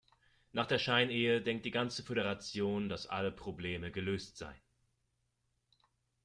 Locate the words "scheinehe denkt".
0.79-1.63